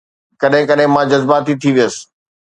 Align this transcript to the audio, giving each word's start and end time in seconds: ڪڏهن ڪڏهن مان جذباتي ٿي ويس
ڪڏهن 0.41 0.63
ڪڏهن 0.69 0.89
مان 0.93 1.05
جذباتي 1.11 1.53
ٿي 1.61 1.69
ويس 1.75 1.95